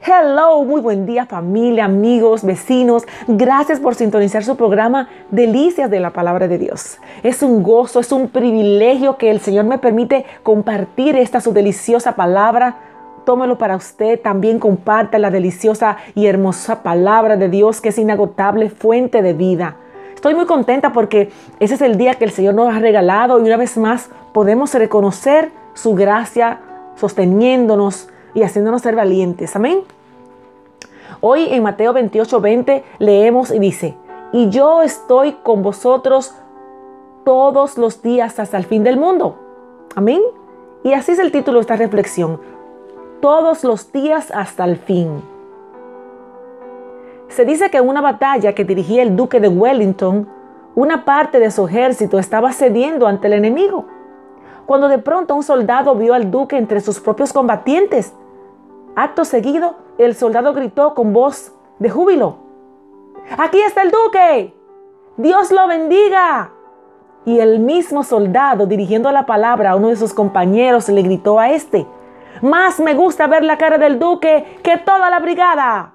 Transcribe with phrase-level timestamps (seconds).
[0.00, 3.02] Hello, muy buen día familia, amigos, vecinos.
[3.26, 6.98] Gracias por sintonizar su programa Delicias de la Palabra de Dios.
[7.24, 12.12] Es un gozo, es un privilegio que el Señor me permite compartir esta su deliciosa
[12.14, 12.76] palabra.
[13.24, 18.70] Tómelo para usted, también comparta la deliciosa y hermosa palabra de Dios que es inagotable
[18.70, 19.76] fuente de vida.
[20.14, 23.42] Estoy muy contenta porque ese es el día que el Señor nos ha regalado y
[23.42, 26.60] una vez más podemos reconocer su gracia
[26.94, 28.08] sosteniéndonos
[28.38, 29.56] y haciéndonos ser valientes.
[29.56, 29.80] Amén.
[31.20, 33.96] Hoy en Mateo 28, 20 leemos y dice,
[34.32, 36.36] y yo estoy con vosotros
[37.24, 39.36] todos los días hasta el fin del mundo.
[39.96, 40.22] Amén.
[40.84, 42.40] Y así es el título de esta reflexión.
[43.20, 45.20] Todos los días hasta el fin.
[47.26, 50.28] Se dice que en una batalla que dirigía el duque de Wellington,
[50.76, 53.86] una parte de su ejército estaba cediendo ante el enemigo.
[54.64, 58.12] Cuando de pronto un soldado vio al duque entre sus propios combatientes,
[58.96, 62.36] acto seguido el soldado gritó con voz de júbilo,
[63.36, 64.54] aquí está el duque,
[65.16, 66.52] Dios lo bendiga.
[67.24, 71.50] Y el mismo soldado, dirigiendo la palabra a uno de sus compañeros, le gritó a
[71.50, 71.86] este,
[72.40, 75.92] más me gusta ver la cara del duque que toda la brigada.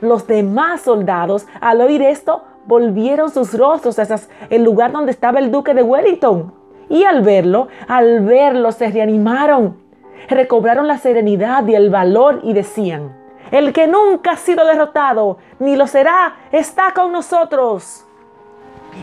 [0.00, 5.50] Los demás soldados, al oír esto, volvieron sus rostros hacia el lugar donde estaba el
[5.50, 6.54] duque de Wellington.
[6.88, 9.81] Y al verlo, al verlo, se reanimaron,
[10.28, 15.76] recobraron la serenidad y el valor y decían, el que nunca ha sido derrotado, ni
[15.76, 18.06] lo será, está con nosotros.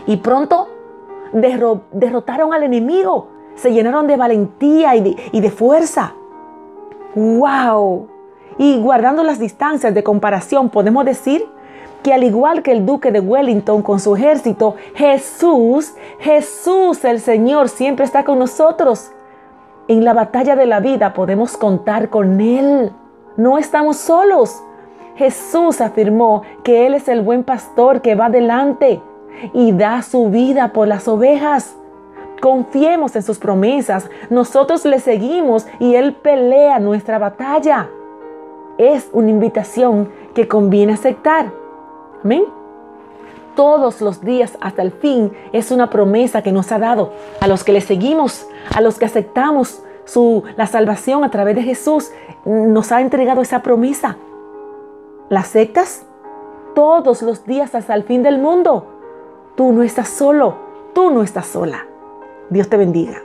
[0.06, 0.68] Y pronto
[1.32, 6.14] derrotaron al enemigo, se llenaron de valentía y de, fuerza.
[7.14, 8.08] ¡Wow!
[8.58, 11.46] Y guardando las distancias de comparación, podemos decir
[12.02, 17.68] que al igual que el duque de Wellington con su ejército, Jesús, Jesús el Señor
[17.68, 19.12] siempre está con nosotros.
[19.90, 22.92] En la batalla de la vida podemos contar con Él.
[23.36, 24.62] No estamos solos.
[25.16, 29.02] Jesús afirmó que Él es el buen pastor que va adelante
[29.52, 31.74] y da su vida por las ovejas.
[32.40, 34.08] Confiemos en sus promesas.
[34.30, 37.88] Nosotros le seguimos y Él pelea nuestra batalla
[38.78, 41.50] es una invitación que conviene aceptar.
[42.22, 42.44] Amén.
[43.56, 47.64] Todos los días hasta el fin es una promesa que nos ha dado a los
[47.64, 52.10] que le seguimos, a los que aceptamos su, la salvación a través de Jesús.
[52.44, 54.16] Nos ha entregado esa promesa.
[55.28, 56.06] ¿La aceptas?
[56.74, 58.86] Todos los días hasta el fin del mundo.
[59.56, 60.56] Tú no estás solo,
[60.94, 61.86] tú no estás sola.
[62.48, 63.22] Dios te bendiga.